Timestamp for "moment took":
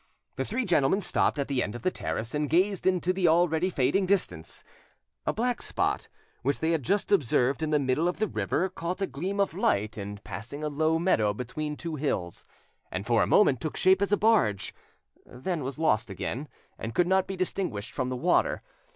13.27-13.77